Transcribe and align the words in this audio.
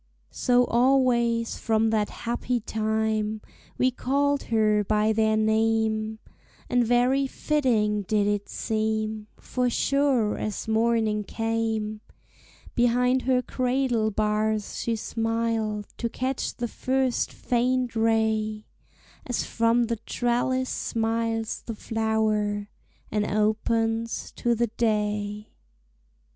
So 0.31 0.63
always 0.65 1.59
from 1.59 1.91
that 1.91 2.09
happy 2.09 2.59
time 2.59 3.39
We 3.77 3.91
called 3.91 4.41
her 4.45 4.83
by 4.83 5.13
their 5.13 5.37
name, 5.37 6.17
And 6.71 6.83
very 6.83 7.27
fitting 7.27 8.01
did 8.01 8.25
it 8.25 8.49
seem, 8.49 9.27
For 9.39 9.69
sure 9.69 10.39
as 10.39 10.67
morning 10.67 11.23
came, 11.23 12.01
Behind 12.73 13.21
her 13.21 13.43
cradle 13.43 14.09
bars 14.09 14.79
she 14.79 14.95
smiled 14.95 15.85
To 15.97 16.09
catch 16.09 16.55
the 16.55 16.67
first 16.67 17.31
faint 17.31 17.95
ray, 17.95 18.65
As 19.27 19.43
from 19.43 19.83
the 19.83 19.97
trellis 19.97 20.69
smiles 20.71 21.61
the 21.67 21.75
flower 21.75 22.69
And 23.11 23.23
opens 23.23 24.31
to 24.31 24.55
the 24.55 24.65
day. 24.65 25.49